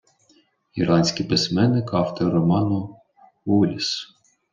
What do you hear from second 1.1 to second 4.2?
письменник, автор роману «Улісс».